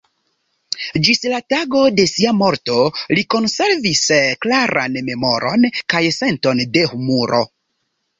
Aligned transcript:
Ĝis 1.07 1.19
la 1.33 1.39
tago 1.53 1.81
de 1.99 2.05
sia 2.11 2.31
morto 2.37 2.77
li 3.17 3.23
konservis 3.33 4.01
klaran 4.47 4.97
memoron 5.11 5.69
kaj 5.95 6.03
senton 6.17 6.63
de 6.79 6.87
humuro. 6.95 7.43